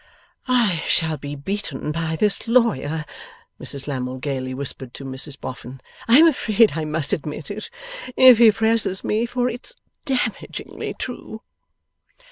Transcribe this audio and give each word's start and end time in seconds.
['I 0.47 0.79
shall 0.87 1.15
be 1.17 1.35
beaten 1.35 1.91
by 1.91 2.15
this 2.15 2.47
Lawyer,' 2.47 3.05
Mrs 3.59 3.85
Lammle 3.87 4.17
gaily 4.17 4.51
whispered 4.51 4.95
to 4.95 5.05
Mrs 5.05 5.39
Boffin. 5.39 5.79
'I 6.07 6.17
am 6.21 6.27
afraid 6.27 6.71
I 6.75 6.85
must 6.85 7.13
admit 7.13 7.51
it, 7.51 7.69
if 8.17 8.39
he 8.39 8.51
presses 8.51 9.03
me, 9.03 9.27
for 9.27 9.47
it's 9.47 9.75
damagingly 10.05 10.95
true. 10.97 11.43